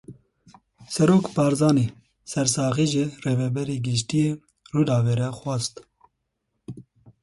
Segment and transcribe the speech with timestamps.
[0.93, 1.87] Serok Barzanî
[2.33, 4.31] sersaxî ji Rêveberê Giştî yê
[4.73, 5.73] Rûdawê re xwest.